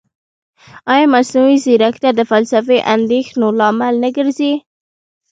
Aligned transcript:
ایا 0.93 1.05
مصنوعي 1.13 1.57
ځیرکتیا 1.63 2.11
د 2.15 2.21
فلسفي 2.31 2.77
اندېښنو 2.93 3.47
لامل 3.59 3.95
نه 4.03 4.09
ګرځي؟ 4.17 4.53